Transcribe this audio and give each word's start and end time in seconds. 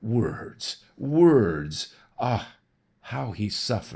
Words, 0.03 0.77
words! 0.97 1.93
Ah, 2.19 2.55
how 3.01 3.33
he 3.33 3.49
suffered. 3.49 3.89